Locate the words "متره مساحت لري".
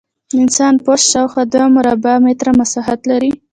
2.25-3.31